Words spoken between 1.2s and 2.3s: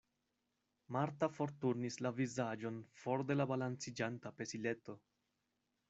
forturnis la